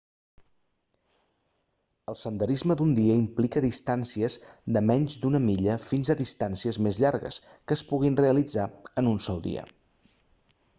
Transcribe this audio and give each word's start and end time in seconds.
el 2.13 2.17
senderisme 2.21 2.77
d'un 2.79 2.95
dia 3.01 3.17
implica 3.25 3.63
distàncies 3.67 4.39
de 4.79 4.83
menys 4.93 5.19
d'una 5.25 5.43
milla 5.45 5.77
fins 5.85 6.11
a 6.11 6.17
distàncies 6.25 6.81
més 6.89 7.03
llargues 7.07 7.41
que 7.53 7.79
es 7.81 7.87
puguin 7.93 8.21
realitzar 8.25 8.69
en 9.05 9.13
un 9.15 9.25
sol 9.31 9.49
dia 9.49 9.69